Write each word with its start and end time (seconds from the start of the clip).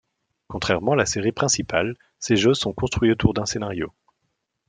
Contrairement 0.47 0.93
à 0.93 0.95
la 0.95 1.05
série 1.05 1.31
principale, 1.31 1.95
ces 2.17 2.35
jeux 2.35 2.55
sont 2.55 2.73
construits 2.73 3.11
autour 3.11 3.35
d'un 3.35 3.45
scénario. 3.45 3.93